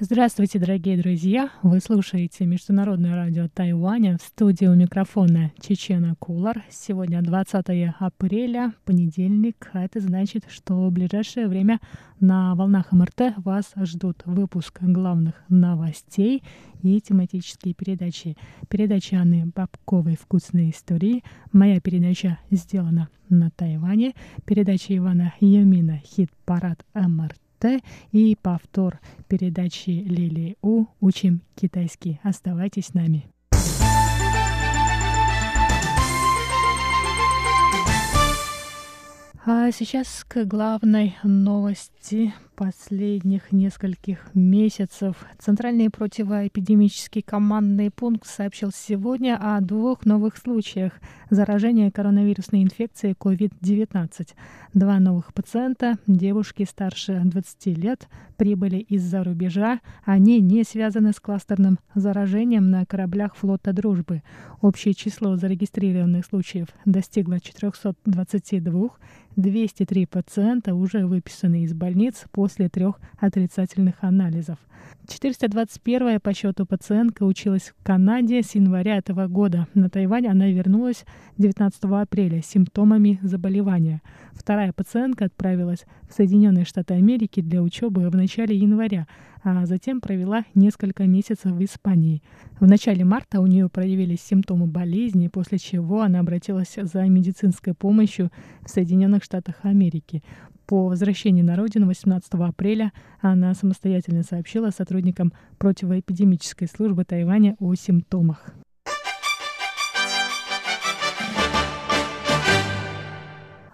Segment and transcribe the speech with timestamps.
[0.00, 1.50] Здравствуйте, дорогие друзья!
[1.64, 6.62] Вы слушаете Международное радио Тайваня в студии у микрофона Чечена Кулар.
[6.70, 7.66] Сегодня 20
[7.98, 11.80] апреля, понедельник, а это значит, что в ближайшее время
[12.20, 16.44] на волнах МРТ вас ждут выпуск главных новостей
[16.80, 18.36] и тематические передачи.
[18.68, 27.47] Передача Анны Бабковой «Вкусные истории», моя передача сделана на Тайване, передача Ивана Юмина «Хит-парад МРТ»,
[27.58, 27.80] Т
[28.12, 32.20] и повтор передачи Лили У «Учим китайский».
[32.22, 33.26] Оставайтесь с нами.
[39.50, 41.97] А сейчас к главной новости
[42.58, 45.24] последних нескольких месяцев.
[45.38, 50.94] Центральный противоэпидемический командный пункт сообщил сегодня о двух новых случаях
[51.30, 54.28] заражения коронавирусной инфекцией COVID-19.
[54.74, 59.80] Два новых пациента, девушки старше 20 лет, прибыли из-за рубежа.
[60.04, 64.22] Они не связаны с кластерным заражением на кораблях флота «Дружбы».
[64.60, 68.90] Общее число зарегистрированных случаев достигло 422.
[69.36, 74.58] 203 пациента уже выписаны из больниц по после трех отрицательных анализов.
[75.08, 79.66] 421-я по счету пациентка училась в Канаде с января этого года.
[79.74, 81.04] На Тайвань она вернулась
[81.38, 84.00] 19 апреля с симптомами заболевания.
[84.32, 89.08] Вторая пациентка отправилась в Соединенные Штаты Америки для учебы в начале января,
[89.42, 92.22] а затем провела несколько месяцев в Испании.
[92.60, 98.30] В начале марта у нее проявились симптомы болезни, после чего она обратилась за медицинской помощью
[98.62, 100.22] в Соединенных Штатах Америки.
[100.66, 108.54] По возвращении на родину 18 апреля она самостоятельно сообщила сотрудникам противоэпидемической службы Тайваня о симптомах.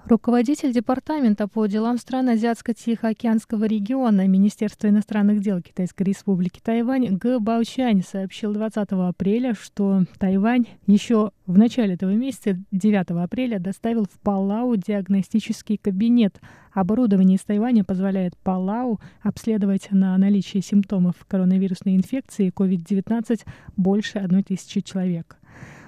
[0.06, 7.38] Руководитель Департамента по делам стран Азиатско-Тихоокеанского региона Министерства иностранных дел Китайской Республики Тайвань Г.
[7.38, 14.20] Баучань сообщил 20 апреля, что Тайвань еще в начале этого месяца, 9 апреля, доставил в
[14.20, 16.38] Палау диагностический кабинет.
[16.75, 23.41] Оборудование из Тайваня позволяет Палау обследовать на наличие симптомов коронавирусной инфекции COVID-19
[23.78, 25.38] больше 1000 человек.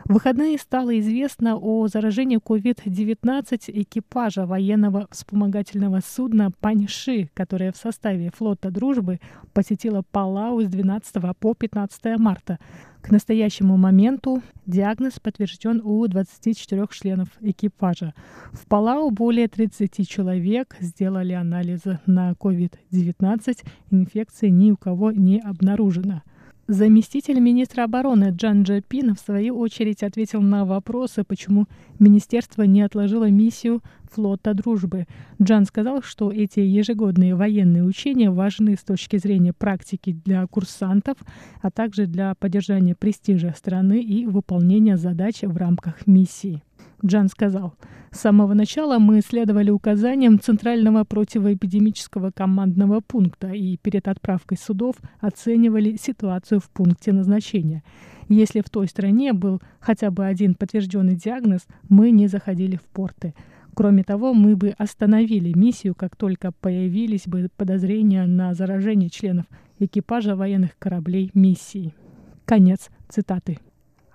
[0.06, 8.30] В выходные стало известно о заражении COVID-19 экипажа военного вспомогательного судна «Паньши», которое в составе
[8.30, 9.18] флота «Дружбы»
[9.52, 12.60] посетило Палау с 12 по 15 марта.
[13.02, 18.14] К настоящему моменту диагноз подтвержден у 24 членов экипажа.
[18.52, 23.66] В Палау более 30 человек сделали анализы на COVID-19.
[23.90, 26.22] Инфекции ни у кого не обнаружено.
[26.68, 31.66] Заместитель министра обороны Джан Джапин в свою очередь ответил на вопросы, почему
[32.00, 35.06] министерство не отложило миссию флота дружбы.
[35.40, 41.16] Джан сказал, что эти ежегодные военные учения важны с точки зрения практики для курсантов,
[41.62, 46.64] а также для поддержания престижа страны и выполнения задач в рамках миссии.
[47.04, 47.74] Джан сказал,
[48.10, 55.96] «С самого начала мы следовали указаниям Центрального противоэпидемического командного пункта и перед отправкой судов оценивали
[55.96, 57.82] ситуацию в пункте назначения.
[58.28, 63.34] Если в той стране был хотя бы один подтвержденный диагноз, мы не заходили в порты.
[63.74, 69.44] Кроме того, мы бы остановили миссию, как только появились бы подозрения на заражение членов
[69.78, 71.94] экипажа военных кораблей миссии.
[72.46, 73.58] Конец цитаты.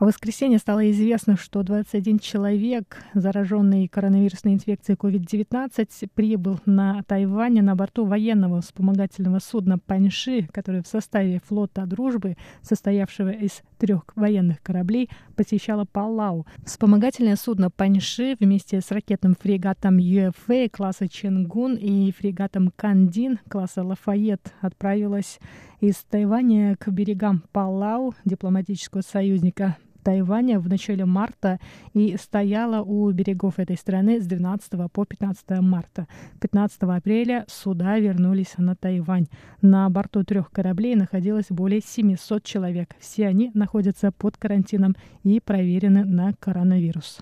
[0.01, 7.75] В воскресенье стало известно, что 21 человек, зараженный коронавирусной инфекцией COVID-19, прибыл на Тайвань на
[7.75, 15.07] борту военного вспомогательного судна «Паньши», который в составе флота «Дружбы», состоявшего из трех военных кораблей,
[15.35, 16.47] посещало Палау.
[16.66, 24.51] Вспомогательное судно «Паньши» вместе с ракетным фрегатом «ЮФА» класса «Ченгун» и фрегатом «Кандин» класса «Лафайет»
[24.62, 25.38] отправилось
[25.79, 31.59] из Тайваня к берегам Палау, дипломатического союзника Тайваня в начале марта
[31.94, 36.07] и стояла у берегов этой страны с 12 по 15 марта.
[36.39, 39.27] 15 апреля суда вернулись на Тайвань.
[39.62, 42.95] На борту трех кораблей находилось более 700 человек.
[43.00, 47.21] Все они находятся под карантином и проверены на коронавирус.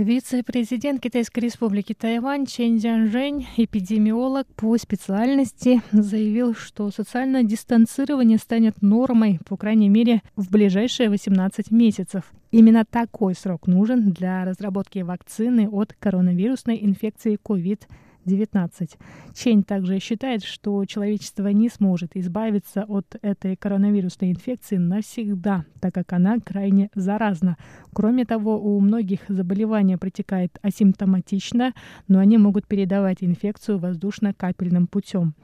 [0.00, 9.40] Вице-президент Китайской республики Тайвань Чен Цзянжэнь, эпидемиолог по специальности, заявил, что социальное дистанцирование станет нормой,
[9.46, 12.32] по крайней мере, в ближайшие 18 месяцев.
[12.50, 17.80] Именно такой срок нужен для разработки вакцины от коронавирусной инфекции COVID-19.
[18.26, 18.98] COVID-19.
[19.34, 26.12] Чень также считает, что человечество не сможет избавиться от этой коронавирусной инфекции навсегда, так как
[26.12, 27.56] она крайне заразна.
[27.92, 31.74] Кроме того, у многих заболевания протекает асимптоматично,
[32.08, 35.34] но они могут передавать инфекцию воздушно-капельным путем.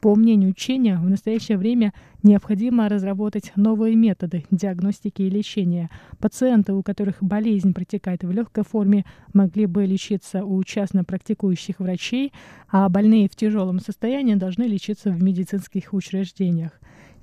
[0.00, 5.90] По мнению учения, в настоящее время необходимо разработать новые методы диагностики и лечения.
[6.18, 12.32] Пациенты, у которых болезнь протекает в легкой форме, могли бы лечиться у частно практикующих врачей,
[12.68, 16.72] а больные в тяжелом состоянии должны лечиться в медицинских учреждениях.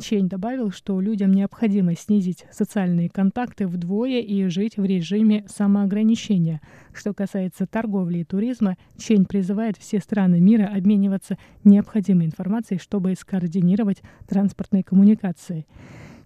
[0.03, 6.59] Чень добавил, что людям необходимо снизить социальные контакты вдвое и жить в режиме самоограничения.
[6.93, 14.01] Что касается торговли и туризма, Чень призывает все страны мира обмениваться необходимой информацией, чтобы скоординировать
[14.27, 15.65] транспортные коммуникации.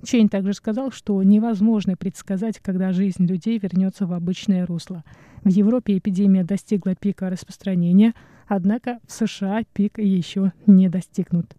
[0.04, 5.04] Чейн также сказал, что невозможно предсказать, когда жизнь людей вернется в обычное русло.
[5.44, 8.16] В Европе эпидемия достигла пика распространения,
[8.48, 11.56] однако в США пик еще не достигнут.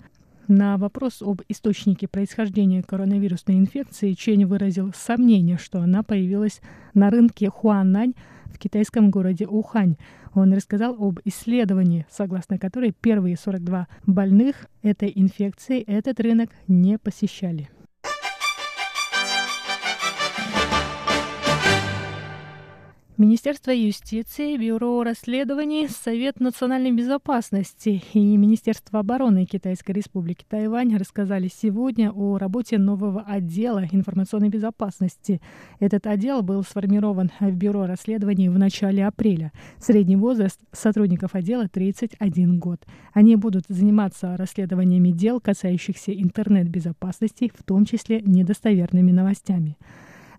[0.48, 6.62] На вопрос об источнике происхождения коронавирусной инфекции Чень выразил сомнение, что она появилась
[6.94, 8.14] на рынке Хуанань
[8.46, 9.96] в китайском городе Ухань.
[10.32, 17.68] Он рассказал об исследовании, согласно которой первые 42 больных этой инфекцией этот рынок не посещали.
[23.18, 32.12] Министерство юстиции, Бюро расследований, Совет национальной безопасности и Министерство обороны Китайской республики Тайвань рассказали сегодня
[32.12, 35.40] о работе нового отдела информационной безопасности.
[35.80, 39.50] Этот отдел был сформирован в Бюро расследований в начале апреля.
[39.80, 42.86] Средний возраст сотрудников отдела 31 год.
[43.14, 49.76] Они будут заниматься расследованиями дел, касающихся интернет-безопасности, в том числе недостоверными новостями.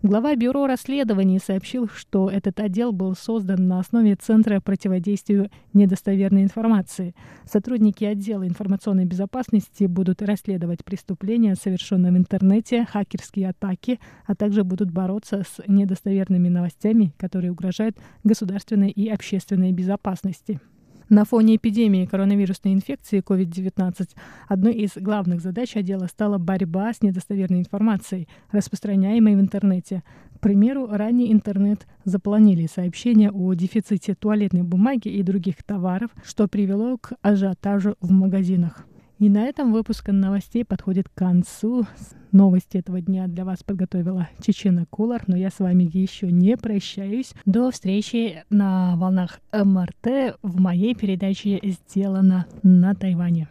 [0.02, 7.14] Глава Бюро расследований сообщил, что этот отдел был создан на основе Центра противодействию недостоверной информации.
[7.44, 14.90] Сотрудники отдела информационной безопасности будут расследовать преступления, совершенные в интернете, хакерские атаки, а также будут
[14.90, 20.60] бороться с недостоверными новостями, которые угрожают государственной и общественной безопасности.
[21.10, 24.10] На фоне эпидемии коронавирусной инфекции COVID-19
[24.46, 30.04] одной из главных задач отдела стала борьба с недостоверной информацией, распространяемой в интернете.
[30.36, 36.96] К примеру, ранее интернет заполонили сообщения о дефиците туалетной бумаги и других товаров, что привело
[36.96, 38.86] к ажиотажу в магазинах.
[39.20, 41.86] И на этом выпуск новостей подходит к концу.
[42.32, 47.34] Новости этого дня для вас подготовила Чечена Кулар, но я с вами еще не прощаюсь.
[47.44, 53.48] До встречи на волнах МРТ в моей передаче «Сделано на Тайване».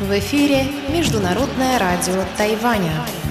[0.00, 0.64] В эфире
[0.94, 3.23] Международное радио Тайваня.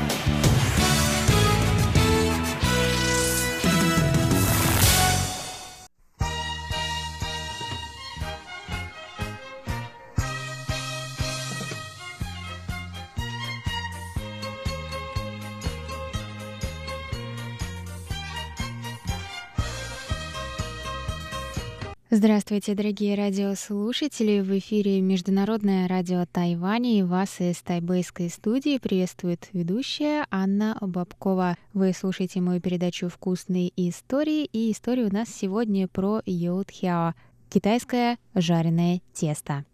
[22.16, 24.40] Здравствуйте, дорогие радиослушатели!
[24.42, 31.58] В эфире Международное радио Тайваня и вас из тайбэйской студии приветствует ведущая Анна Бабкова.
[31.74, 37.16] Вы слушаете мою передачу «Вкусные истории», и история у нас сегодня про йоутхяо—
[37.50, 39.66] китайское жареное тесто.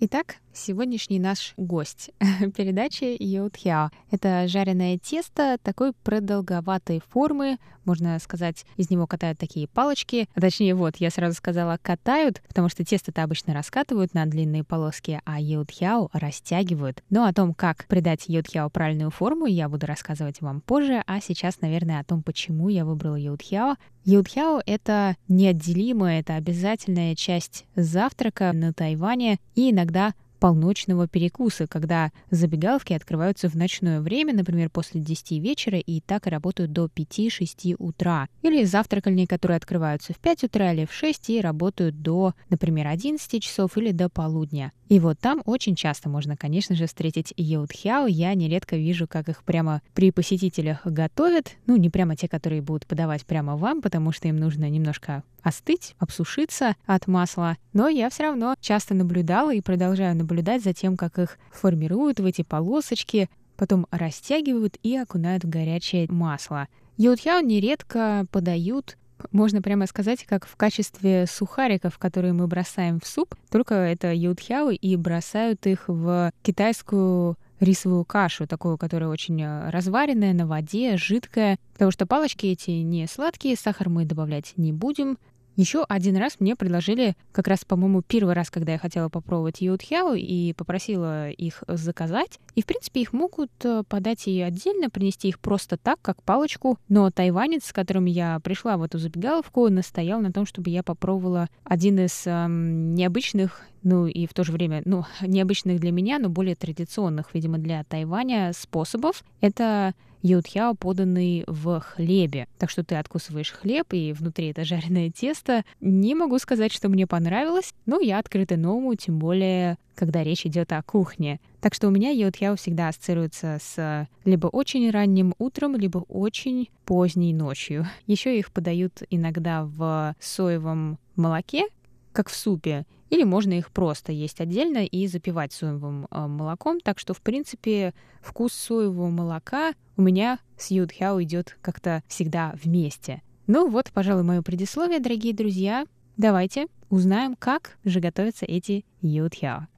[0.00, 2.10] Итак, сегодняшний наш гость
[2.56, 3.90] передачи Йоутхяо.
[4.10, 10.28] Это жареное тесто такой продолговатой формы, можно сказать, из него катают такие палочки.
[10.34, 15.20] А точнее, вот, я сразу сказала катают, потому что тесто-то обычно раскатывают на длинные полоски,
[15.24, 17.02] а йоутхяо растягивают.
[17.08, 21.60] Но о том, как придать йоутхяо правильную форму, я буду рассказывать вам позже, а сейчас,
[21.60, 23.76] наверное, о том, почему я выбрала йоутхяо.
[24.04, 32.92] Йоутхяо— это неотделимая, это обязательная часть завтрака на Тайване и иногда полночного перекуса, когда забегаловки
[32.92, 38.28] открываются в ночное время, например, после 10 вечера, и так и работают до 5-6 утра.
[38.42, 43.42] Или завтракальни, которые открываются в 5 утра или в 6 и работают до, например, 11
[43.42, 44.72] часов или до полудня.
[44.88, 48.06] И вот там очень часто можно, конечно же, встретить йоутхяо.
[48.06, 51.56] Я нередко вижу, как их прямо при посетителях готовят.
[51.66, 55.94] Ну, не прямо те, которые будут подавать прямо вам, потому что им нужно немножко остыть,
[55.98, 57.56] обсушиться от масла.
[57.72, 62.24] Но я все равно часто наблюдала и продолжаю наблюдать за тем, как их формируют в
[62.24, 66.68] эти полосочки, потом растягивают и окунают в горячее масло.
[66.96, 68.96] Йоутхяо нередко подают
[69.32, 74.70] Можно прямо сказать, как в качестве сухариков, которые мы бросаем в суп, только это юдхяо
[74.70, 81.58] и бросают их в китайскую рисовую кашу, такую, которая очень э, разваренная, на воде, жидкая,
[81.72, 85.18] потому что палочки эти не сладкие, сахар мы добавлять не будем,
[85.58, 90.14] еще один раз мне предложили, как раз, по-моему, первый раз, когда я хотела попробовать йодхяо
[90.14, 92.38] и попросила их заказать.
[92.54, 96.78] И, в принципе, их могут э, подать и отдельно, принести их просто так, как палочку.
[96.88, 101.48] Но тайванец, с которым я пришла в эту забегаловку, настоял на том, чтобы я попробовала
[101.64, 106.28] один из эм, необычных ну и в то же время, ну, необычных для меня, но
[106.28, 109.24] более традиционных, видимо, для Тайваня способов.
[109.40, 112.48] Это йодхяо, поданный в хлебе.
[112.58, 115.64] Так что ты откусываешь хлеб, и внутри это жареное тесто.
[115.80, 120.72] Не могу сказать, что мне понравилось, но я открыта новому, тем более, когда речь идет
[120.72, 121.40] о кухне.
[121.60, 127.34] Так что у меня йодхяо всегда ассоциируется с либо очень ранним утром, либо очень поздней
[127.34, 127.86] ночью.
[128.06, 131.66] Еще их подают иногда в соевом молоке,
[132.12, 136.80] как в супе, или можно их просто есть отдельно и запивать соевым э, молоком.
[136.80, 143.22] Так что, в принципе, вкус соевого молока у меня с юдхяо идет как-то всегда вместе.
[143.46, 145.86] Ну вот, пожалуй, мое предисловие, дорогие друзья.
[146.16, 149.68] Давайте узнаем, как же готовятся эти юдхяо.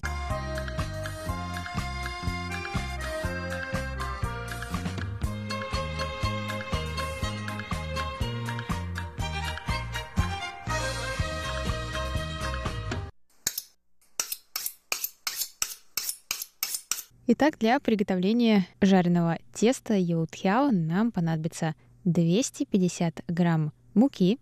[17.32, 24.40] Итак, для приготовления жареного теста йоутхяо нам понадобится 250 грамм муки,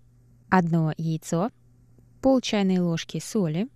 [0.48, 1.50] одно яйцо,
[2.22, 3.68] пол чайной ложки соли,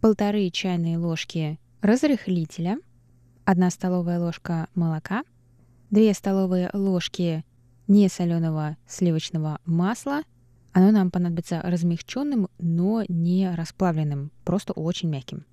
[0.00, 2.78] полторы чайные ложки разрыхлителя,
[3.44, 5.24] 1 столовая ложка молока,
[5.90, 7.44] 2 столовые ложки
[7.88, 10.22] несоленого сливочного масла.
[10.72, 15.44] Оно нам понадобится размягченным, но не расплавленным, просто очень мягким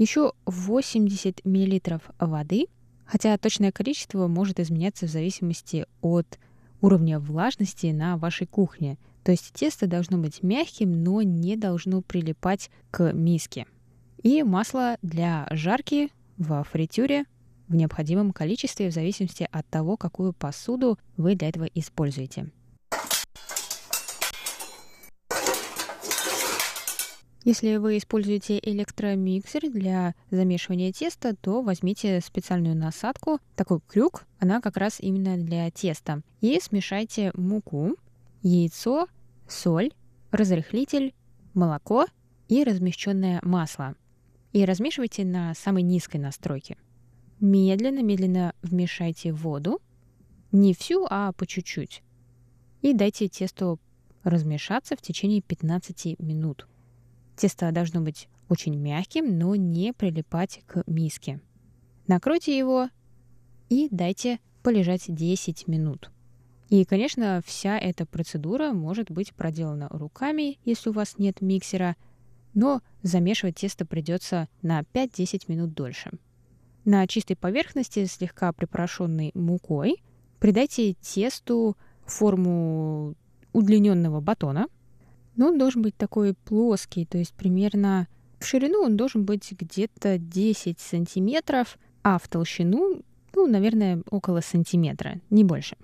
[0.00, 2.66] еще 80 мл воды,
[3.04, 6.38] хотя точное количество может изменяться в зависимости от
[6.80, 8.96] уровня влажности на вашей кухне.
[9.22, 13.66] То есть тесто должно быть мягким, но не должно прилипать к миске.
[14.22, 17.26] И масло для жарки в фритюре
[17.68, 22.50] в необходимом количестве в зависимости от того, какую посуду вы для этого используете.
[27.42, 34.76] Если вы используете электромиксер для замешивания теста, то возьмите специальную насадку, такой крюк, она как
[34.76, 36.20] раз именно для теста.
[36.42, 37.96] И смешайте муку,
[38.42, 39.06] яйцо,
[39.48, 39.92] соль,
[40.30, 41.14] разрыхлитель,
[41.54, 42.06] молоко
[42.48, 43.94] и размещенное масло.
[44.52, 46.76] И размешивайте на самой низкой настройке.
[47.40, 49.80] Медленно-медленно вмешайте воду,
[50.52, 52.02] не всю, а по чуть-чуть.
[52.82, 53.80] И дайте тесту
[54.24, 56.66] размешаться в течение 15 минут.
[57.40, 61.40] Тесто должно быть очень мягким, но не прилипать к миске.
[62.06, 62.90] Накройте его
[63.70, 66.10] и дайте полежать 10 минут.
[66.68, 71.96] И, конечно, вся эта процедура может быть проделана руками, если у вас нет миксера,
[72.52, 76.10] но замешивать тесто придется на 5-10 минут дольше.
[76.84, 80.02] На чистой поверхности, слегка припорошенной мукой,
[80.40, 83.14] придайте тесту форму
[83.54, 84.66] удлиненного батона–
[85.40, 90.18] но он должен быть такой плоский, то есть примерно в ширину он должен быть где-то
[90.18, 93.00] 10 сантиметров, а в толщину,
[93.34, 95.78] ну, наверное, около сантиметра, не больше.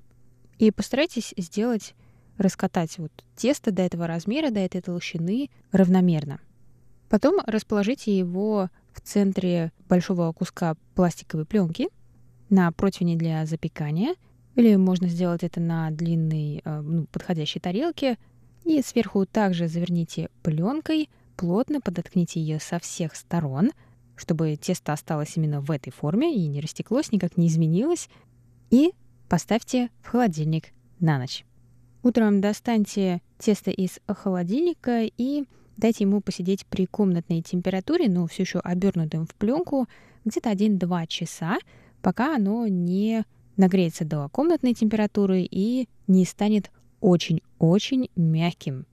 [0.58, 1.94] И постарайтесь сделать,
[2.36, 6.38] раскатать вот тесто до этого размера, до этой толщины равномерно.
[7.08, 11.88] Потом расположите его в центре большого куска пластиковой пленки
[12.50, 14.16] на противне для запекания,
[14.54, 18.18] или можно сделать это на длинной, э, ну, подходящей тарелке–
[18.66, 23.70] и сверху также заверните пленкой, плотно подоткните ее со всех сторон,
[24.16, 28.08] чтобы тесто осталось именно в этой форме и не растеклось, никак не изменилось.
[28.70, 28.92] И
[29.28, 31.44] поставьте в холодильник на ночь.
[32.02, 35.44] Утром достаньте тесто из холодильника и
[35.76, 39.86] дайте ему посидеть при комнатной температуре, но все еще обернутым в пленку,
[40.24, 41.58] где-то 1-2 часа,
[42.02, 43.24] пока оно не
[43.56, 46.70] нагреется до комнатной температуры и не станет
[47.00, 48.86] очень-очень мягким.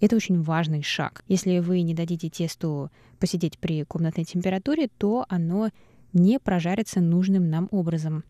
[0.00, 1.24] Это очень важный шаг.
[1.26, 5.70] Если вы не дадите тесту посидеть при комнатной температуре, то оно
[6.12, 8.24] не прожарится нужным нам образом.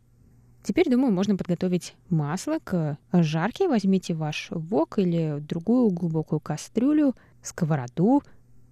[0.62, 3.68] Теперь, думаю, можно подготовить масло к жарке.
[3.68, 8.22] Возьмите ваш вок или другую глубокую кастрюлю, сковороду.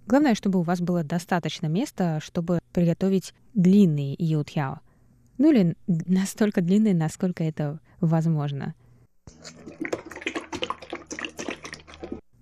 [0.06, 4.80] Главное, чтобы у вас было достаточно места, чтобы приготовить длинные йодхяо.
[5.38, 8.74] Ну или настолько длинные, насколько это возможно.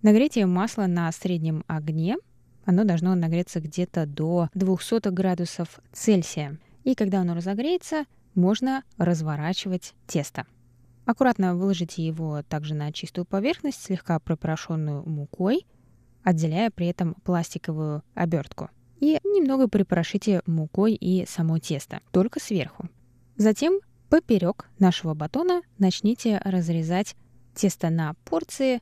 [0.03, 2.17] Нагретие масла на среднем огне,
[2.65, 6.59] оно должно нагреться где-то до 200 градусов Цельсия.
[6.83, 10.45] И когда оно разогреется, можно разворачивать тесто.
[11.05, 15.67] Аккуратно выложите его также на чистую поверхность, слегка пропорошенную мукой,
[16.25, 18.71] отделяя при этом пластиковую обертку.
[18.99, 22.89] И немного припорошите мукой и само тесто, только сверху.
[23.37, 23.79] Затем
[24.09, 27.15] поперек нашего батона начните разрезать
[27.55, 28.81] тесто на порции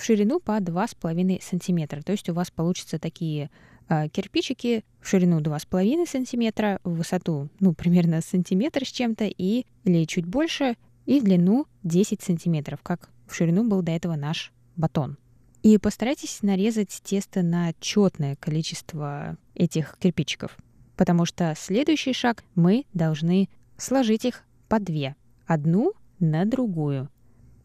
[0.00, 2.02] в ширину по 2,5 см.
[2.02, 3.50] То есть у вас получатся такие
[3.90, 10.04] э, кирпичики в ширину 2,5 см, в высоту ну, примерно сантиметр с чем-то и, или
[10.06, 15.18] чуть больше, и в длину 10 сантиметров, как в ширину был до этого наш батон.
[15.62, 20.56] И постарайтесь нарезать тесто на четное количество этих кирпичиков,
[20.96, 25.14] потому что следующий шаг мы должны сложить их по две,
[25.46, 27.10] одну на другую.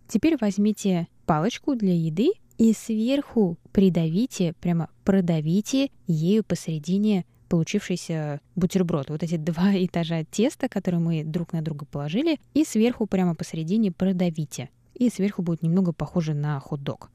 [0.10, 9.10] Теперь возьмите палочку для еды и сверху придавите, прямо продавите ею посередине получившийся бутерброд.
[9.10, 13.92] Вот эти два этажа теста, которые мы друг на друга положили, и сверху прямо посередине
[13.92, 14.70] продавите.
[14.94, 17.10] И сверху будет немного похоже на хот-дог.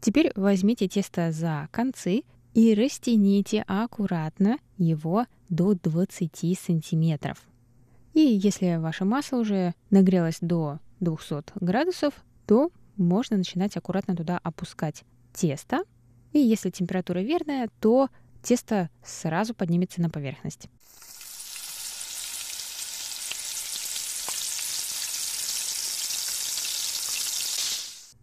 [0.00, 2.22] Теперь возьмите тесто за концы
[2.54, 7.42] и растяните аккуратно его до 20 сантиметров.
[8.12, 12.14] И если ваше масло уже нагрелось до 200 градусов,
[12.46, 15.84] то можно начинать аккуратно туда опускать тесто.
[16.32, 18.08] И если температура верная, то
[18.42, 20.68] тесто сразу поднимется на поверхность.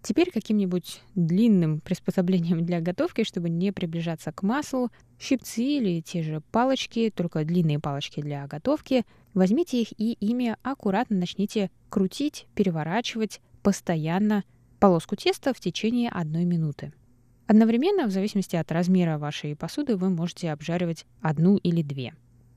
[0.04, 6.42] Теперь каким-нибудь длинным приспособлением для готовки, чтобы не приближаться к маслу, щипцы или те же
[6.52, 14.44] палочки, только длинные палочки для готовки, возьмите их и ими аккуратно начните крутить, переворачивать постоянно
[14.84, 16.92] полоску теста в течение одной минуты.
[17.48, 22.14] Одновременно, в зависимости от размера вашей посуды, вы можете обжаривать одну или две.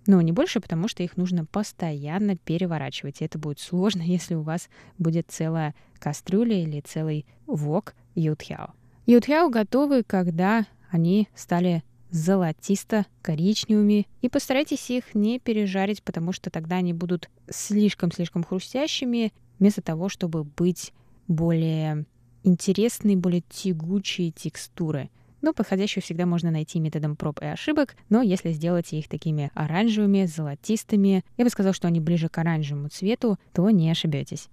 [0.09, 3.21] Но не больше, потому что их нужно постоянно переворачивать.
[3.21, 4.69] И это будет сложно, если у вас
[4.99, 8.75] будет целая кастрюля или целый вок ютхяо.
[9.07, 14.09] Ютхяо готовы, когда они стали золотисто-коричневыми.
[14.21, 20.43] И постарайтесь их не пережарить, потому что тогда они будут слишком-слишком хрустящими, вместо того, чтобы
[20.43, 20.93] быть
[21.29, 22.05] более
[22.47, 25.11] интересные, более тягучие текстуры.
[25.43, 30.25] Но подходящую всегда можно найти методом проб и ошибок, но если сделать их такими оранжевыми,
[30.25, 34.49] золотистыми, я бы сказал, что они ближе к оранжевому цвету, то не ошибетесь.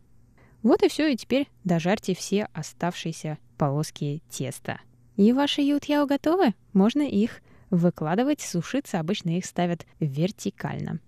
[0.62, 4.80] Вот и все, и теперь дожарьте все оставшиеся полоски теста.
[5.16, 6.54] И ваши ютьяо готовы.
[6.74, 9.00] Можно их выкладывать, сушиться.
[9.00, 11.00] Обычно их ставят вертикально.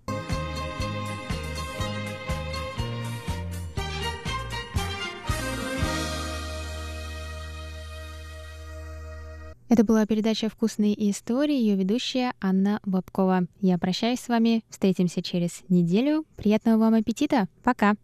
[9.68, 13.46] Это была передача «Вкусные истории», ее ведущая Анна Бабкова.
[13.60, 16.24] Я прощаюсь с вами, встретимся через неделю.
[16.36, 17.94] Приятного вам аппетита, пока!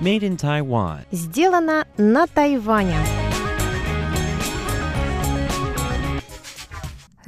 [0.00, 1.00] Made in Taiwan.
[1.10, 3.27] Сделано на Тайване.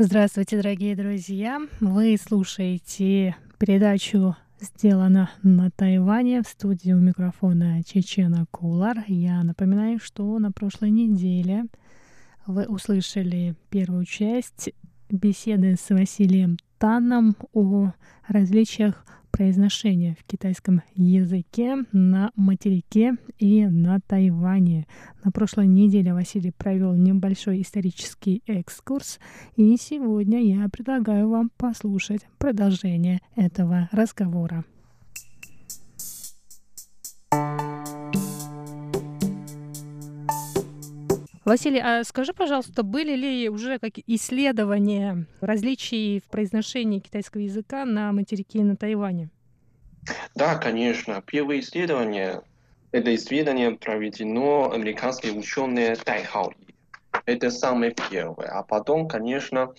[0.03, 1.61] Здравствуйте, дорогие друзья!
[1.79, 9.05] Вы слушаете передачу «Сделано на Тайване» в студии у микрофона Чечена Кулар.
[9.09, 11.67] Я напоминаю, что на прошлой неделе
[12.47, 14.71] вы услышали первую часть
[15.11, 17.93] беседы с Василием Таном о
[18.27, 19.05] различиях
[19.41, 24.87] произношения в китайском языке на материке и на Тайване.
[25.25, 29.19] На прошлой неделе Василий провел небольшой исторический экскурс,
[29.57, 34.67] и сегодня я предлагаю вам послушать продолжение этого разговора.
[41.51, 48.13] Василий, а скажи, пожалуйста, были ли уже какие исследования различий в произношении китайского языка на
[48.13, 49.31] материке и на Тайване?
[50.37, 51.21] Да, конечно.
[51.27, 52.43] Первое исследование,
[52.93, 56.53] это исследование проведено американские ученые Тайхао.
[57.27, 58.47] Это самое первое.
[58.47, 59.75] А потом, конечно,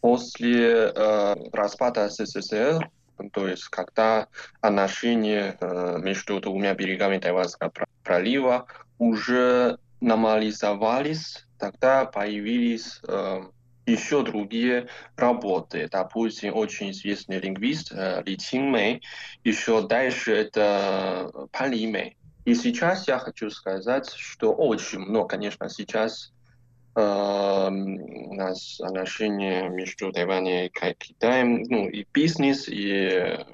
[0.00, 2.88] после э, распада СССР,
[3.32, 4.28] то есть когда
[4.60, 7.72] отношения э, между двумя берегами Тайванского
[8.04, 8.66] пролива
[8.98, 13.42] уже нормализовались, тогда появились э,
[13.86, 15.88] еще другие работы.
[15.90, 19.00] Допустим, очень известный лингвист э, Ли Qingmei,
[19.44, 22.16] еще дальше это Пан Ли Мэй.
[22.44, 26.32] И сейчас я хочу сказать, что очень много, конечно, сейчас
[26.96, 33.44] э, у нас отношения между Тайванем и Китаем, ну, и бизнес, и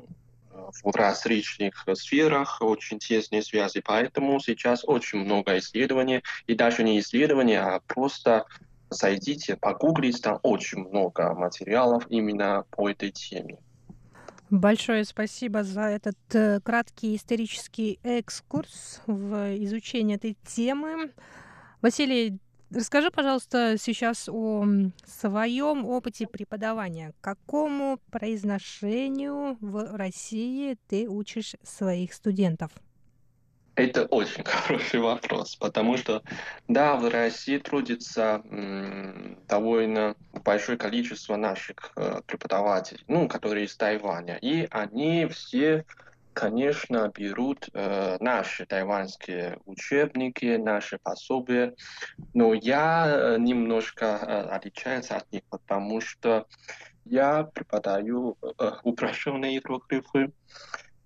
[0.83, 3.83] в различных сферах очень тесные связи.
[3.85, 8.47] Поэтому сейчас очень много исследований, и даже не исследований, а просто
[8.91, 13.59] зайдите, погуглите, там очень много материалов именно по этой теме.
[14.49, 21.11] Большое спасибо за этот э, краткий исторический экскурс в изучение этой темы.
[21.83, 22.39] Василий,
[22.77, 24.67] Расскажи, пожалуйста, сейчас о
[25.07, 27.15] своем опыте преподавания.
[27.23, 32.71] Какому произношению в России ты учишь своих студентов?
[33.77, 36.23] Это очень хороший вопрос, потому что,
[36.69, 38.43] да, в России трудится
[39.49, 45.87] довольно большое количество наших э, преподавателей, ну, которые из Тайваня, и они все
[46.37, 51.75] конечно, берут э, наши тайваньские учебники, наши пособия,
[52.35, 56.47] но я э, немножко э, отличаюсь от них, потому что
[57.07, 60.31] я преподаю э, упрощенные иероглифы,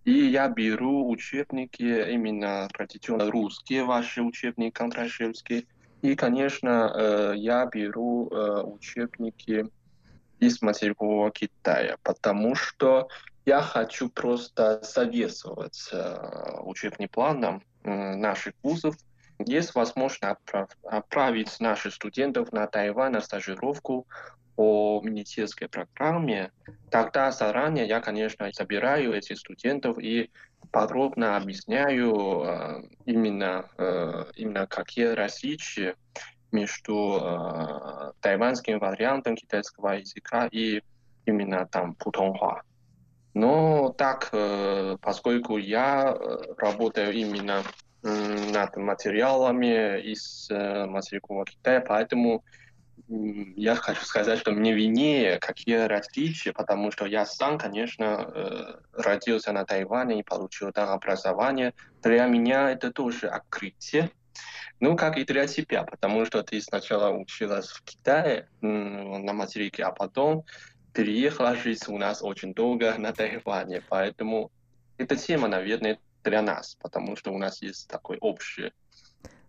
[0.04, 5.64] и я беру учебники именно традиционно русские, ваши учебники контрашевские,
[6.02, 9.68] и, конечно, э, я беру э, учебники
[10.40, 13.06] из материкового Китая, потому что
[13.46, 18.96] я хочу просто советовать э, учебным планом э, наших вузов.
[19.38, 24.06] Есть возможность отправ, отправить наших студентов на Тайвань на стажировку
[24.56, 26.52] по министерской программе.
[26.90, 30.30] Тогда заранее я, конечно, собираю этих студентов и
[30.70, 35.96] подробно объясняю э, именно, э, именно какие различия
[36.52, 40.82] между тайваньским вариантом китайского языка и
[41.24, 42.62] именно там путонхуа.
[43.40, 47.62] Но так, э, поскольку я э, работаю именно
[48.02, 52.44] над материалами из э, материкового Китая, поэтому
[53.08, 59.64] я хочу сказать, что мне винее какие различия, потому что я сам, конечно, родился на
[59.64, 61.72] Тайване и получил там образование.
[62.02, 64.10] Для меня это тоже открытие.
[64.80, 69.92] Ну, как и для тебя, потому что ты сначала училась в Китае на материке, а
[69.92, 70.44] потом
[70.92, 74.50] переехала жить у нас очень долго на Тайване, поэтому
[74.98, 78.72] эта тема, наверное, для нас, потому что у нас есть такой общий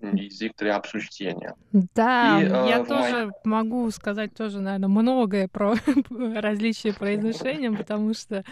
[0.01, 1.55] язык для обсуждения.
[1.71, 3.33] Да, и, я э, тоже мой...
[3.43, 5.75] могу сказать тоже, наверное, многое про
[6.09, 8.43] различия произношения, потому что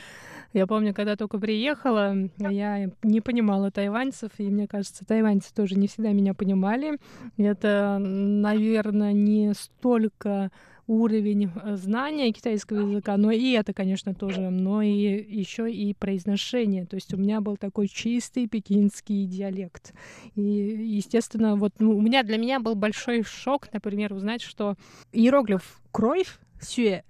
[0.54, 5.88] я помню, когда только приехала, я не понимала тайваньцев, и мне кажется, тайваньцы тоже не
[5.88, 6.97] всегда меня понимали.
[7.38, 10.52] Это, наверное, не столько
[10.89, 16.86] уровень э, знания китайского языка, но и это, конечно, тоже, но и еще и произношение.
[16.88, 19.93] То есть у меня был такой чистый пекинский диалект.
[20.36, 24.75] И, естественно, вот ну, у меня для меня был большой шок, например, узнать, что
[25.13, 27.04] иероглиф кровь сюэ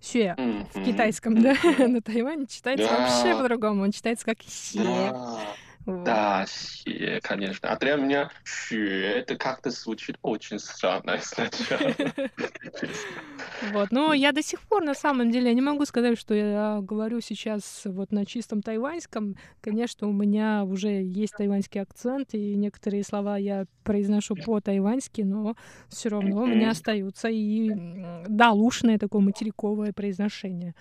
[0.00, 0.36] Сюэ
[0.72, 3.82] в китайском, да, на Тайване читается вообще по-другому.
[3.82, 4.38] Он читается как
[5.88, 7.70] Да, Xie, конечно.
[7.70, 11.94] А для меня Xue это как-то звучит очень странно сначала.
[13.72, 16.80] Вот, но я до сих пор, на самом деле, я не могу сказать, что я
[16.82, 19.36] говорю сейчас вот на чистом тайваньском.
[19.62, 25.56] Конечно, у меня уже есть тайваньский акцент, и некоторые слова я произношу по-тайваньски, но
[25.88, 27.72] все равно у меня остаются и
[28.28, 30.74] да, лушное такое материковое произношение.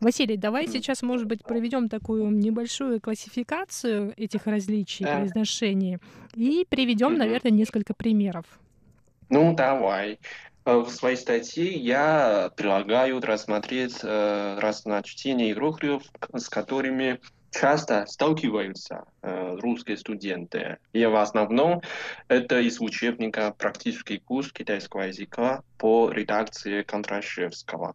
[0.00, 5.16] Василий, давай сейчас, может быть, проведем такую небольшую классификацию этих различий да.
[5.16, 5.98] произношений
[6.34, 8.44] и приведем, mm наверное, несколько примеров.
[9.30, 10.18] Ну, давай.
[10.66, 16.02] Э, в своей статье я предлагаю рассмотреть э, разночтение иероглифов,
[16.34, 20.76] с которыми часто сталкиваются э, русские студенты.
[20.92, 21.82] И в основном
[22.28, 27.94] это из учебника «Практический курс китайского языка» по редакции Контрашевского.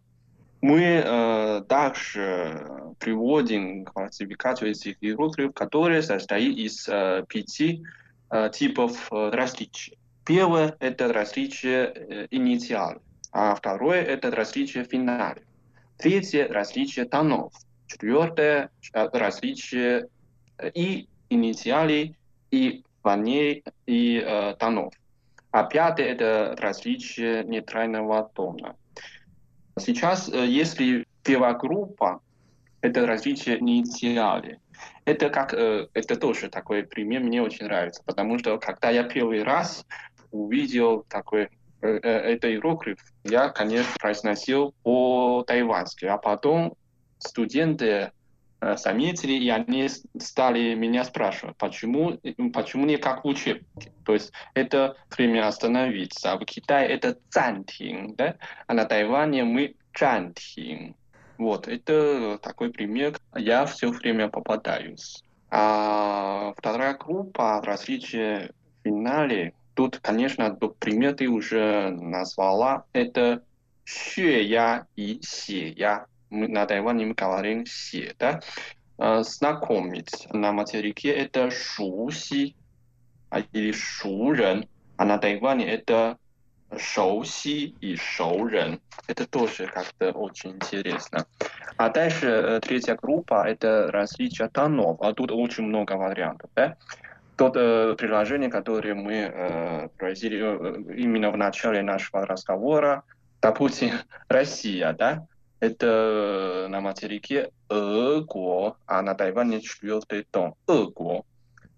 [0.62, 7.82] Мы э, также приводим классификацию этих иероглифов, которая состоит из э, пяти
[8.30, 9.98] э, типов э, различий.
[10.24, 15.42] Первое– это различие э, инициалов, а второе– это различие финалов.
[15.98, 17.52] Третье– различие тонов.
[17.88, 20.06] Четвертое– различие
[20.58, 22.16] э, и инициалей,
[22.52, 24.94] и фоней, и э, тонов.
[25.50, 28.76] А пятое– это различие нейтрального тона.
[29.78, 32.20] Сейчас, э, если первая группа,
[32.80, 34.58] это развитие инициали.
[35.04, 39.42] Это как, э, это тоже такой пример, мне очень нравится, потому что когда я первый
[39.42, 39.86] раз
[40.30, 41.48] увидел такой
[41.80, 46.74] э, это иероглиф, я, конечно, произносил по-тайвански, а потом
[47.18, 48.12] студенты
[48.75, 49.87] заметили, и они
[50.19, 52.19] стали меня спрашивать, почему,
[52.53, 53.91] почему не как в учебнике.
[54.03, 56.31] То есть это время остановиться.
[56.31, 58.35] А в Китае это 暂停, да?
[58.65, 60.95] а на Тайване мы 暂停.
[61.37, 63.19] Вот, это такой пример.
[63.35, 65.23] Я все время попадаюсь.
[65.51, 69.53] А вторая группа различия в финале.
[69.75, 72.85] Тут, конечно, пример ты уже назвала.
[72.93, 73.43] Это
[73.85, 78.40] 血压и 血压 на Тайване мы говорим «се», да?
[79.22, 82.56] Знакомить на материке это «шуси»
[83.52, 86.18] или «шурен», а на Тайване это
[86.76, 88.80] «шоуси» и «шоурен».
[89.08, 91.26] Это тоже как-то очень интересно.
[91.76, 95.00] А дальше третья группа– это различия тонов.
[95.00, 96.50] А тут очень много вариантов.
[96.54, 96.76] Да?
[97.36, 103.04] Тот э, приложение, которое мы э, проводили э, именно в начале нашего разговора,
[103.40, 103.92] допустим,
[104.28, 105.26] Россия, да,
[105.62, 111.22] это на материке Эго, а на Тайване четвертый тон Эго.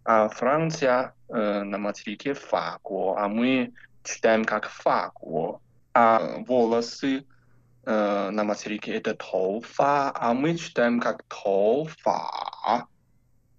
[0.06, 5.60] А Франция э, на материке Фаго, а мы читаем как Фаго.
[5.92, 7.26] А волосы
[7.84, 12.86] э, на материке это Тофа, а мы читаем как Тофа.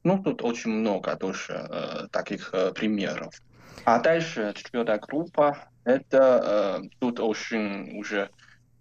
[0.04, 3.36] Ну, тут очень много тоже э, таких э, примеров.
[3.84, 8.32] А дальше четвертая группа, это э, тут очень уже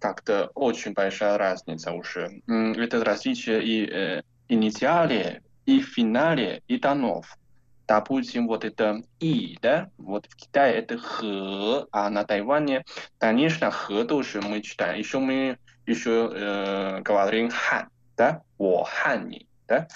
[0.05, 2.43] как-то очень большая разница уже.
[2.47, 7.38] Это различие и э, инициале, и финале, и тонов.
[7.87, 12.85] Допустим, вот это «и», да, вот в Китае это «х», а на Тайване,
[13.17, 14.99] конечно, «х» тоже мы читаем.
[14.99, 19.88] Еще мы еще э, говорим «хан», да, «во хани», да.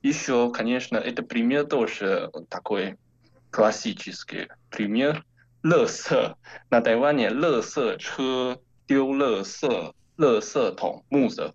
[0.00, 2.98] Еще, конечно, это пример тоже такой
[3.50, 5.24] классический пример.
[5.64, 6.36] «лэсэ».
[6.70, 7.98] На Тайване «лэсэ»
[8.87, 11.53] —丢垃圾、垃圾桶、木子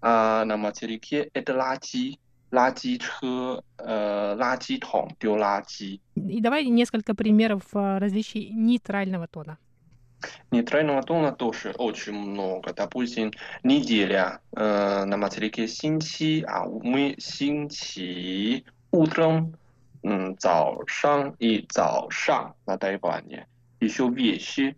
[0.00, 2.18] 啊，那么这里可以的垃圾、
[2.50, 6.00] 垃圾车、呃，垃圾桶丢垃圾。
[6.14, 9.58] И давай несколько примеров различий нейтрального тона.
[10.50, 12.72] Нейтрального тона тоже очень много.
[12.72, 19.54] Допустим, неделя э, на материке синчи, а мы синчи утром,
[20.02, 23.46] м, 早上 и 早上 на Тайване.
[23.80, 24.74] Еще вещи э,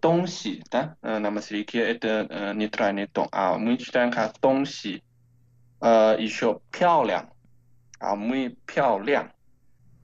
[0.00, 5.02] 东西, да, э, на материке это э, нейтральный тон, а мы читаем как 东西,
[5.80, 7.30] э, еще 漂亮,
[8.00, 9.30] а мы 漂亮,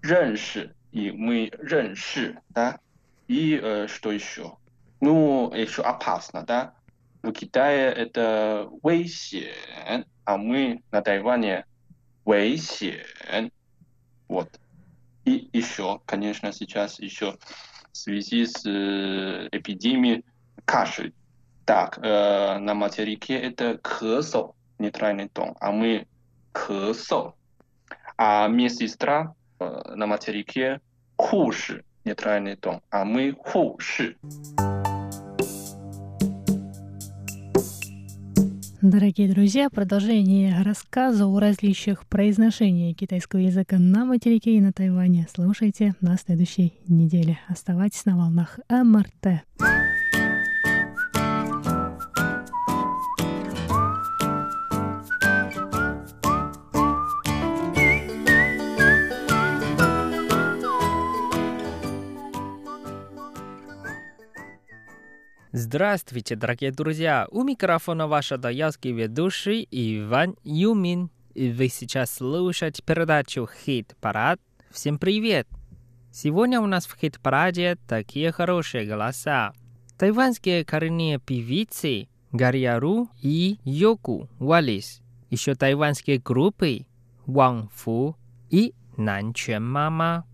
[0.03, 2.79] 认识, и мы 认识, да,
[3.27, 4.57] и э, что еще?
[5.01, 6.75] Ну, еще опасно, да,
[7.23, 11.65] в Китае это 危险, а мы на Тайване
[12.25, 13.51] 危险,
[14.29, 14.61] вот.
[15.25, 17.37] И еще, конечно, сейчас еще
[17.92, 20.26] в связи с э, эпидемией
[20.66, 21.14] кашель.
[21.66, 26.08] Так, э, на материке это кэсо, нейтральный тон, а мы
[26.52, 27.34] кэсо.
[28.18, 30.82] А медсестра э, на материке
[31.18, 34.18] хуши, нейтральный тон, а мы хуши.
[38.82, 45.94] Дорогие друзья, продолжение рассказа о различиях произношения китайского языка на материке и на Тайване слушайте
[46.02, 47.38] на следующей неделе.
[47.48, 49.44] Оставайтесь на волнах МРТ.
[65.74, 67.30] Здравствуйте, дорогие друзья!
[67.32, 71.10] У микрофона ваш даялский ведущий Иван Юмин.
[71.34, 74.42] И вы сейчас слушаете передачу «Хит-парад».
[74.70, 75.48] Всем привет!
[76.12, 79.54] Сегодня у нас в «Хит-параде» такие хорошие голоса.
[79.98, 85.02] Тайванские коренные певицы Гарьяру и Йоку Валис.
[85.30, 86.86] Еще тайванские группы
[87.26, 88.18] Ван Фу
[88.50, 90.26] и Нанчен Мама.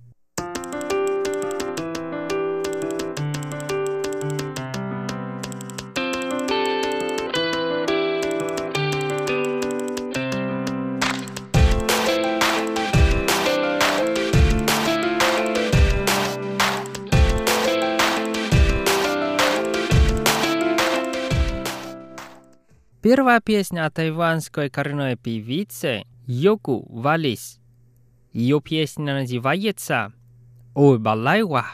[23.09, 27.61] Первая песня о тайванской коренной певице Йоку Валис.
[28.33, 30.11] Ее песня называется
[30.75, 31.67] «Ой, балайва»,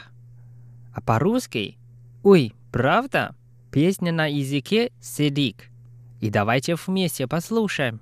[0.94, 1.76] а по-русски
[2.22, 3.34] «Ой, правда?»
[3.72, 5.70] Песня на языке седик.
[6.20, 8.00] И давайте вместе послушаем.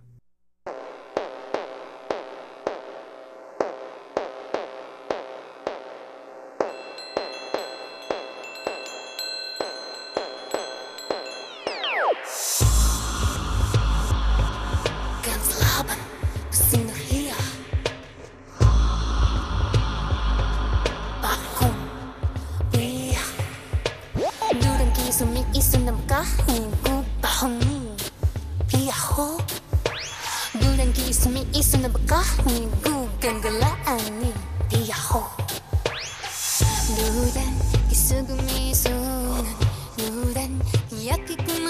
[41.37, 41.62] que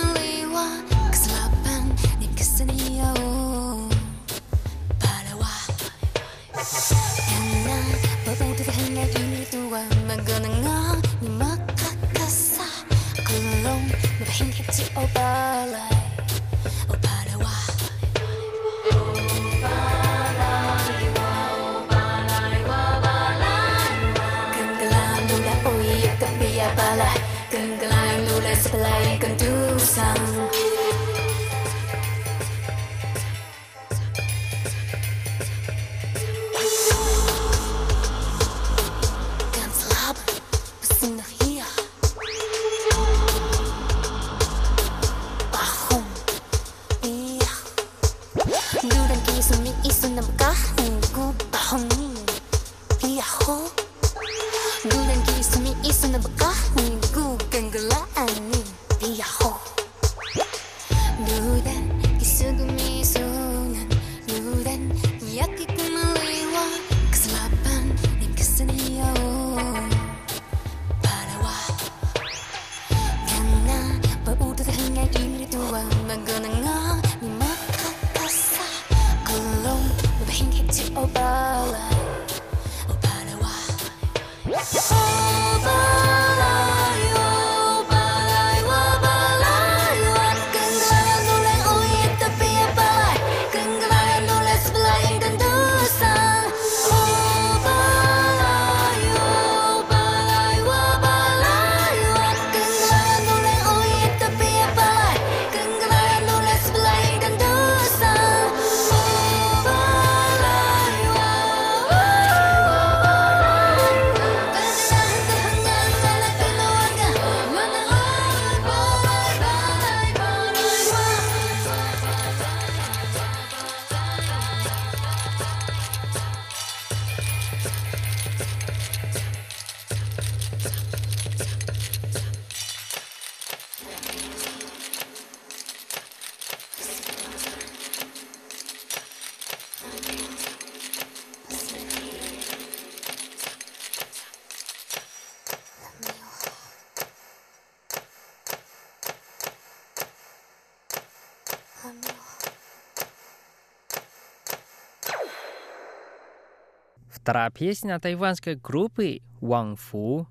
[157.32, 160.26] Вторая песня тайванской группы Wang Fu.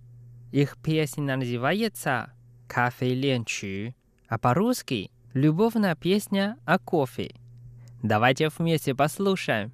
[0.51, 2.31] Их песня называется
[2.67, 3.95] «Кафе Ленчу",
[4.27, 7.33] а по-русски «Любовная песня о кофе».
[8.03, 9.71] Давайте вместе послушаем.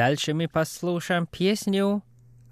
[0.00, 2.02] Дальше мы послушаем песню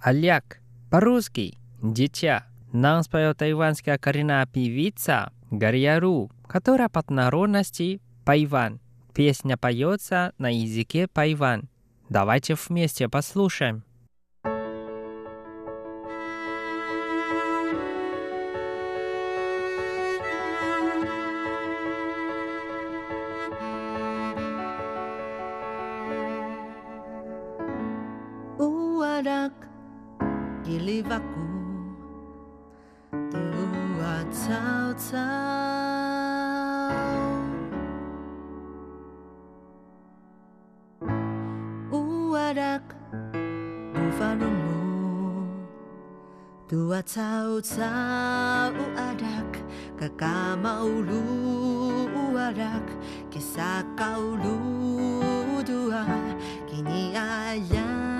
[0.03, 2.45] «Олег» по-русски «Дитя».
[2.75, 8.81] Нам споет тайванская коренная певица Гарьяру, которая под народности Пайван.
[9.15, 11.71] Песня поется на языке Пайван.
[12.11, 13.83] Давайте вместе послушаем.
[30.69, 31.49] ilivaku
[33.33, 36.13] buat cau cau
[41.89, 42.85] uadak
[43.97, 44.77] bufanumu
[46.69, 49.49] tua tahu-tahu adak
[50.63, 51.23] mau lu,
[52.31, 52.87] uadak.
[53.31, 54.59] Kisah kau lu
[55.67, 56.07] dua.
[56.71, 58.18] Kini ayah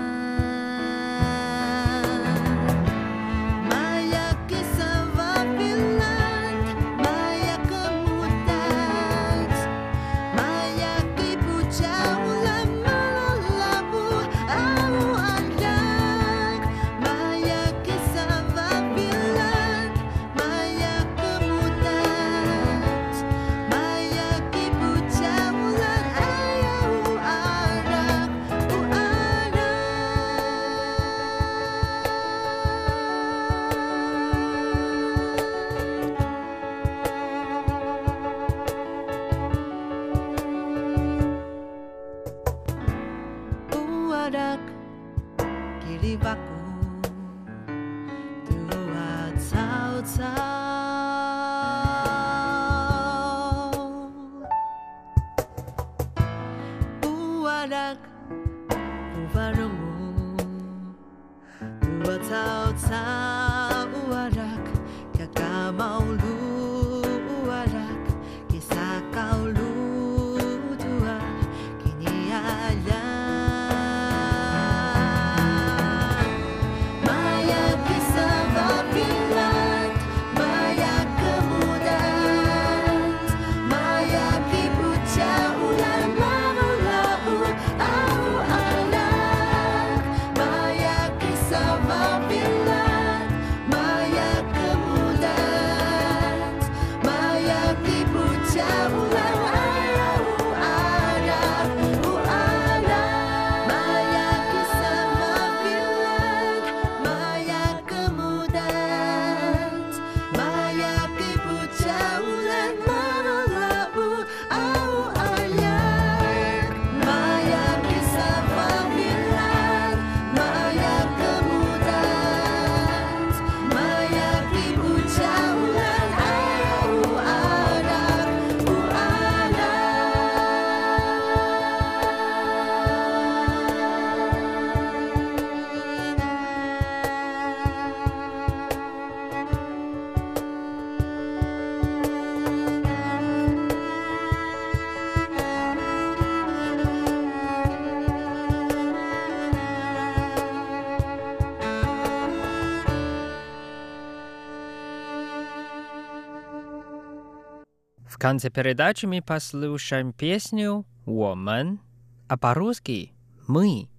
[158.19, 161.79] конце передачи мы послушаем песню «Woman»,
[162.27, 163.13] а по-русски
[163.47, 163.89] «Мы».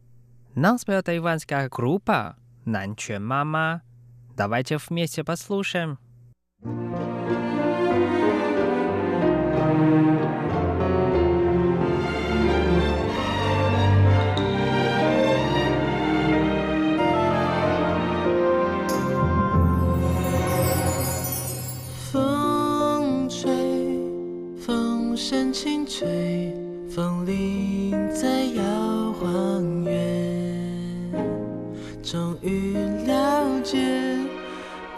[0.55, 3.83] Нам споет тайванская группа «Нанче Мама».
[4.37, 5.99] Давайте вместе послушаем.
[9.61, 10.39] 风
[25.51, 26.55] 声轻吹，
[26.88, 29.92] 风铃在摇晃远。
[32.01, 32.74] 终于
[33.05, 33.78] 了解，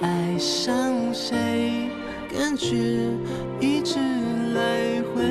[0.01, 1.89] 爱上谁，
[2.31, 2.77] 感觉
[3.61, 3.99] 一直
[4.53, 5.25] 来回。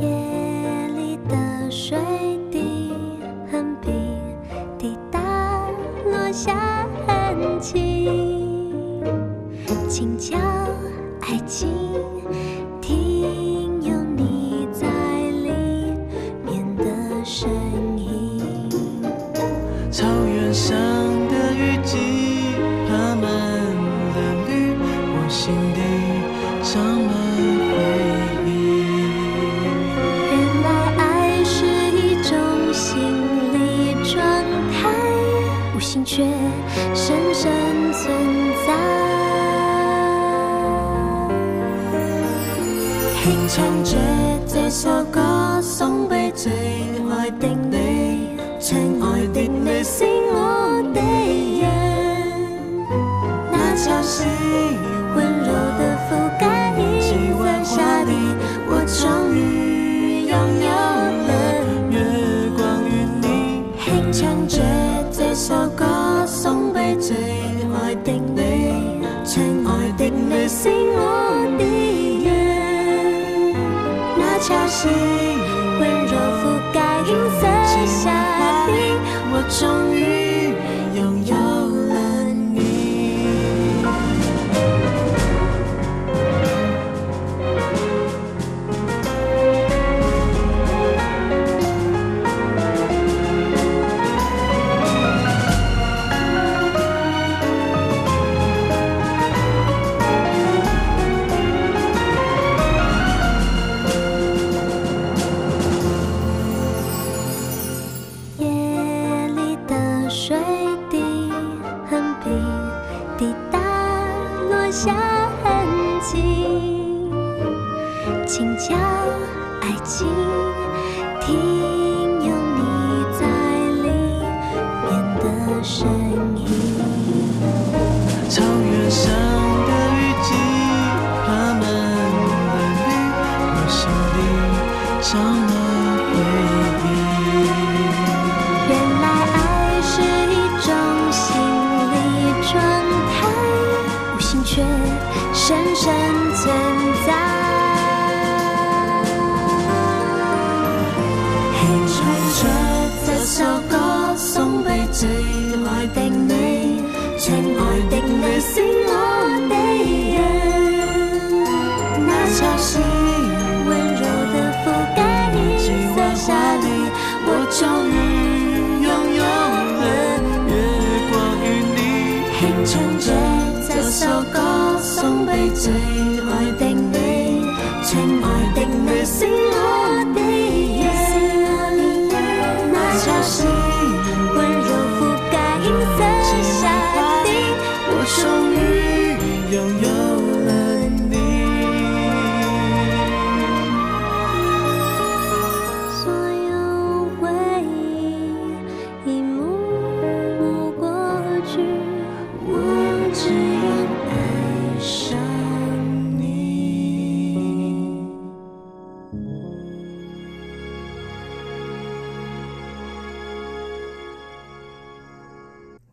[0.00, 1.96] 夜里的水
[2.50, 2.92] 滴
[3.52, 3.92] 很平，
[4.76, 5.20] 滴答
[6.10, 8.10] 落下痕迹。
[9.88, 10.36] 轻敲
[11.20, 11.68] 爱情，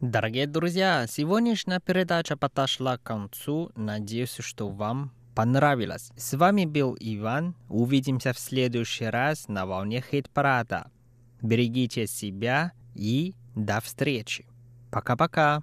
[0.01, 3.71] Дорогие друзья, сегодняшняя передача подошла к концу.
[3.75, 6.09] Надеюсь, что вам понравилось.
[6.17, 7.55] С вами был Иван.
[7.69, 10.89] Увидимся в следующий раз на волне хит-парада.
[11.43, 14.47] Берегите себя и до встречи.
[14.89, 15.61] Пока-пока.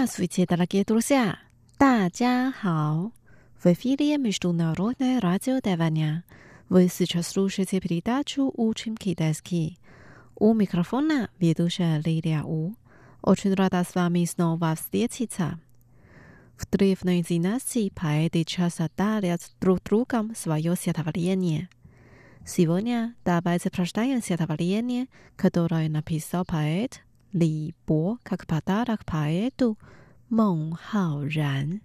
[0.00, 1.38] ？Здравствуйте, дорогие друзья!
[1.78, 3.12] 大家好！
[3.62, 6.24] В эфире Международное радио Тайваня.
[6.70, 9.78] Вы сейчас слушаете передачу «Учим китайский».
[10.34, 12.74] У микрофона ведущая Лилия У.
[13.20, 15.60] Очень рада с вами снова встретиться.
[16.56, 21.68] В древней династии поэты часто дарят друг другом свое стихотворение.
[22.46, 29.77] Сегодня давайте прочитаем стихотворение, которое написал поэт 李勃卡克帕达拉克帕耶度，
[30.27, 31.79] 孟浩然。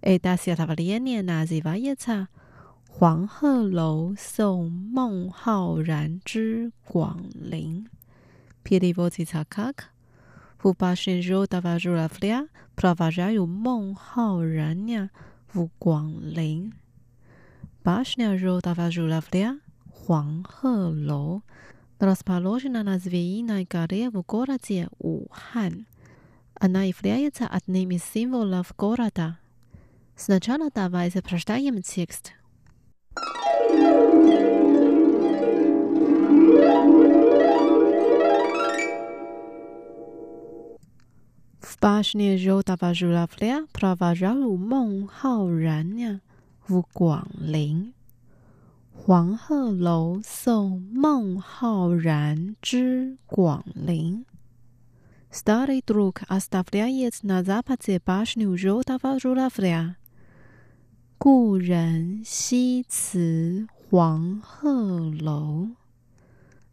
[0.00, 2.26] 诶达西阿塔瓦里耶纳吉瓦耶查，
[2.88, 7.86] 黄鹤楼送孟浩然之广陵。
[8.64, 9.86] 撇利波吉查卡克，
[10.64, 15.10] 乌巴神洲塔瓦朱拉弗里亚，普拉法家有孟浩然呀，
[15.46, 16.72] 赴广陵。
[17.84, 19.58] 巴神鸟洲塔瓦朱拉弗里亚，
[19.88, 21.42] 黄鹤楼。
[22.02, 25.86] Расположена на Змеиной горе в городе Ухан.
[26.54, 29.38] Она является одним из символов города.
[30.16, 32.32] Сначала давайте прочитаем текст.
[41.60, 46.20] В башне желтого журавля провожал Мон Хаораня
[46.68, 47.94] в Гуанлин.
[49.01, 54.25] 黄鹤楼送孟浩然之广陵。
[55.31, 59.95] Старый друг оставляет на западе башню желтого журавля.
[61.17, 65.75] 故人西辞黄鹤楼。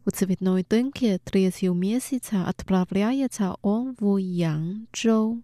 [0.05, 5.43] В цветной дымке третьего месяца отправляется он в Янчжоу.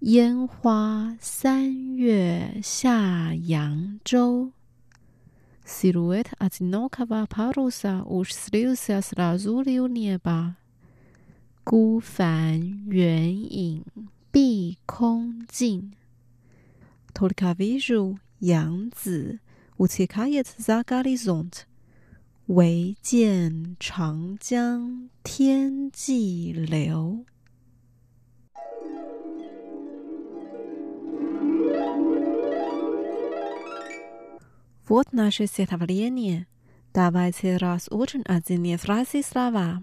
[0.00, 4.52] 烟花三月下扬州。
[5.64, 10.56] Силуэт одинокого паруса уж слился с лазурью неба.
[11.64, 12.58] 孤帆
[12.88, 13.84] 远影
[14.32, 15.92] 碧空尽。
[17.12, 19.38] Только вижу 杨子
[19.76, 21.66] утекает за горизонт.
[22.46, 27.24] 唯见长江天际流。
[34.88, 36.46] Вот наше стихотворение.
[36.92, 39.82] Давайте разучим отдельные фразы слова.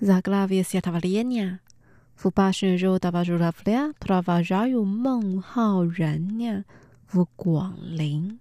[0.00, 1.60] Заглавие стихотворения.
[2.16, 6.64] В башне желтого журавля провожаю Мэн Хао Раня
[7.12, 8.40] в Гуанлин.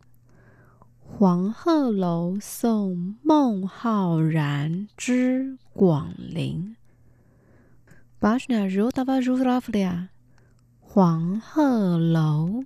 [1.10, 6.76] 黄鹤楼送孟浩然之广陵。
[8.22, 10.10] Башня желтого журавля。
[10.92, 12.64] 黄鹤楼。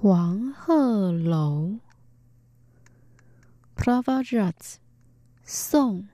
[0.00, 1.78] 黄鹤楼。
[3.76, 4.80] Провожать。
[5.44, 6.08] 送。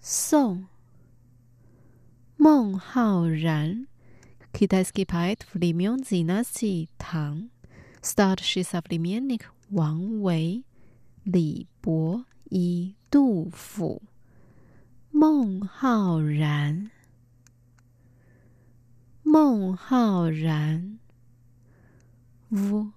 [0.00, 0.66] 送。
[2.36, 3.86] 孟浩然。
[4.52, 10.64] Китайский поэт времен династии Тang。Старший современник Ван Вэй,
[11.24, 14.00] Ли Бо и Ду Фу,
[15.12, 16.20] Мэн Хао
[19.33, 20.99] 孟浩然。
[22.49, 22.91] 五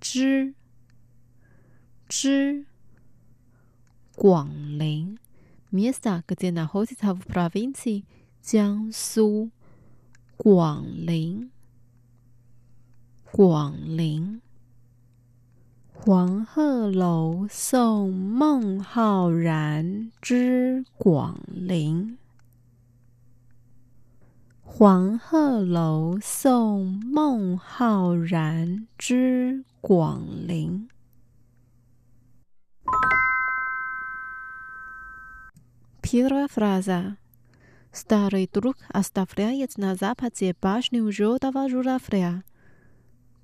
[0.00, 0.54] 知
[2.08, 2.64] 知
[4.16, 4.48] 广
[4.78, 5.18] 陵
[5.70, 8.02] ，Mista Gdena Hotitav Province，
[8.40, 9.50] 江苏
[10.38, 11.50] 广陵，
[13.30, 14.40] 广陵。
[15.92, 22.16] 黄鹤楼送孟浩然之广陵。
[24.67, 30.89] 黄鹤楼送孟浩然之广陵。
[36.01, 37.17] Первая фраза.
[37.91, 42.43] Старый друг оставляет на западе башню желтого журавля.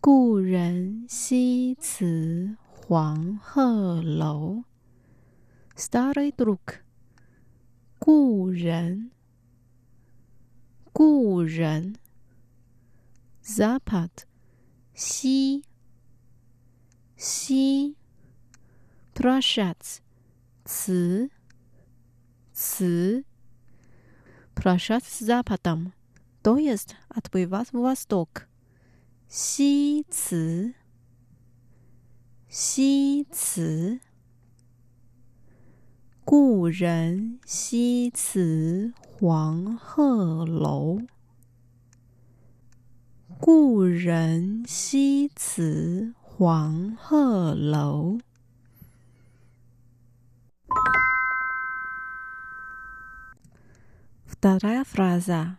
[0.01, 4.63] 故人西辞黄鹤楼。
[5.75, 6.81] Starry Brook。
[7.99, 9.11] 故人，
[10.93, 11.95] 故人。
[13.43, 14.09] Zapad。
[14.93, 15.63] 西，
[17.15, 17.95] 西。
[19.13, 20.01] Prashats。
[20.65, 21.29] 辞，
[22.53, 23.23] 辞。
[24.55, 28.47] Prashats Zapadam。To jest odbywać w wostok。
[29.27, 30.73] 西辞，
[32.49, 33.99] 西辞。
[36.23, 40.99] 故人西辞黄鹤楼。
[43.39, 48.19] 故人西辞黄鹤楼。
[54.25, 55.57] Вторая фраза.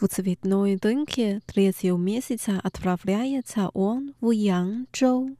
[0.00, 5.36] В цветной дымке третьего месяца отправляется он в Янчжоу.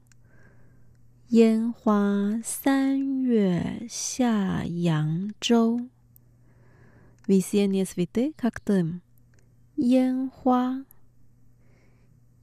[1.28, 5.88] 烟花三月下扬州。
[7.26, 9.00] Весенние цветы, как дым.
[9.76, 10.84] 烟花，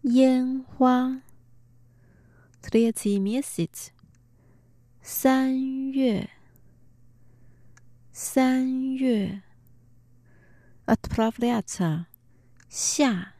[0.01, 1.21] 烟花。
[2.61, 3.91] Третий месяц.
[5.01, 6.29] 三月，
[8.11, 9.41] 三月。
[10.85, 12.05] Отправляться.
[12.69, 13.33] 下，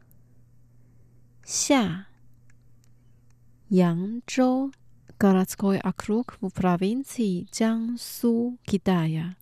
[1.43, 2.07] 下。
[3.69, 4.71] 扬州。
[5.16, 9.34] 卡拉兹科耶克鲁克，不，province 江苏，kidaia，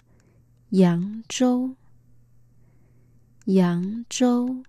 [0.68, 1.74] 扬州，
[3.46, 4.62] 扬州，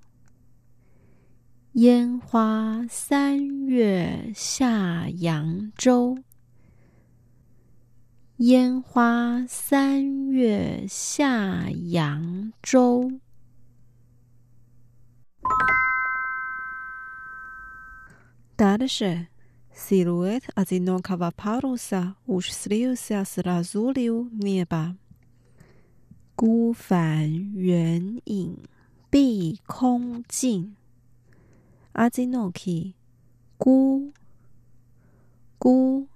[1.73, 6.17] 烟花三月下扬州，
[8.37, 13.11] 烟花三月下扬州。
[18.55, 19.32] 答的是。
[19.75, 24.95] Silhouette 阿兹诺卡瓦帕鲁萨乌什斯里乌西亚斯拉朱里乌涅吧，
[26.35, 28.59] 孤帆远影
[29.09, 30.75] 碧空尽。
[31.93, 32.93] 阿兹诺基
[33.57, 34.13] 孤
[35.57, 36.07] 孤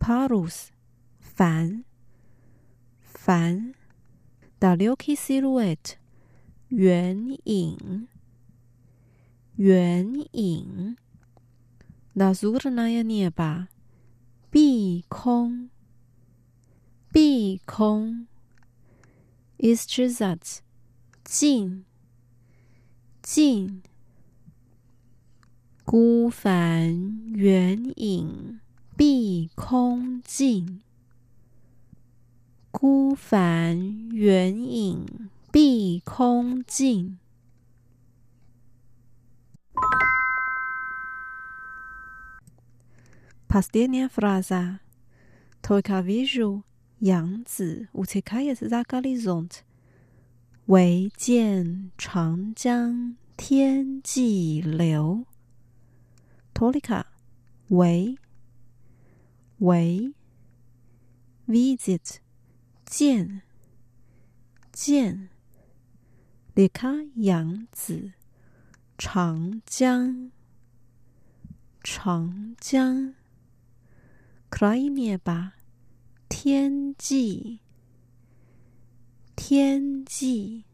[0.00, 0.72] 帕鲁斯
[1.20, 1.84] 帆
[3.00, 3.74] 帆
[4.58, 5.94] 达里乌基 silhouette
[6.68, 8.08] 远影
[9.54, 10.96] 远影。
[12.18, 13.68] 那苏的那样念吧，
[14.50, 15.68] 碧空，
[17.12, 18.26] 碧空
[19.58, 20.60] ，ist zat，
[21.22, 21.84] 静，
[23.20, 23.82] 静，
[25.84, 28.60] 孤帆远影，
[28.96, 30.80] 碧空尽，
[32.70, 37.18] 孤帆远影，碧空尽。
[43.48, 44.80] Pastelnia fraza.
[45.62, 46.62] Toika visu.
[47.00, 47.86] Yang zi.
[47.94, 49.62] Utekaya zagalizont.
[50.66, 51.90] Wei jian.
[51.96, 55.26] changjang Tian ji liu.
[56.54, 57.04] Tolika.
[57.68, 58.16] Wei.
[59.60, 60.10] Wei.
[61.46, 62.20] Visit.
[62.90, 63.42] Jian.
[64.72, 65.28] Jian.
[66.56, 68.12] Lika yang zi.
[68.98, 70.32] Chang jiang.
[71.86, 73.14] 长江。
[74.50, 75.54] Cry me 吧，
[76.28, 77.60] 天际。
[79.34, 80.64] 天际，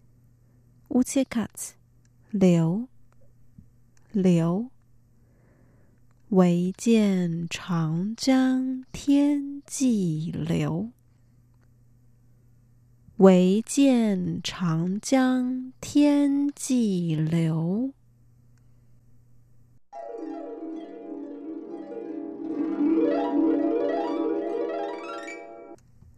[0.89, 1.75] 乌切卡斯，
[2.31, 2.89] 流。
[4.13, 4.69] 流，
[6.29, 10.91] 唯见长江天际流。
[13.17, 17.95] 唯见长江天际流。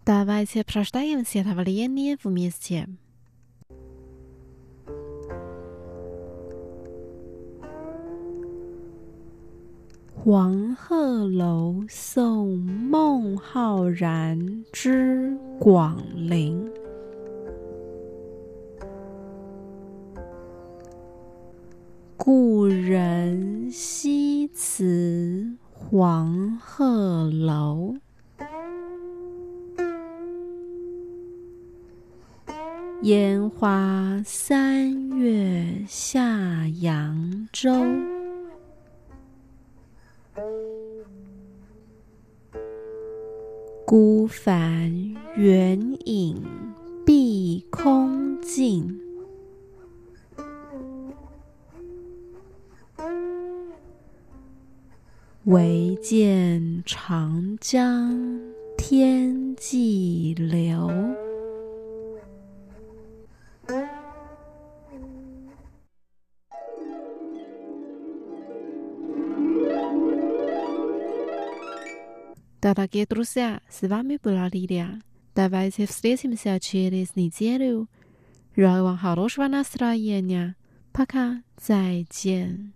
[0.05, 2.87] Давайте прочитаем стихотворение вместе.
[10.23, 16.69] Хуан He Lou 送孟浩然之广陵。
[22.17, 27.95] 故人西辞黄鹤楼。
[33.04, 37.70] 烟花三月下扬州，
[43.84, 44.90] 孤帆
[45.36, 46.42] 远影
[47.04, 48.98] 碧空尽。
[55.42, 58.18] 唯见长江
[58.78, 60.90] 天际流。
[72.64, 75.02] Дорогие друзья, с вами была Лилия.
[75.34, 77.90] Давайте встретимся через неделю.
[78.56, 80.56] Желаю вам хорошего настроения.
[80.90, 82.72] Пока, 再见。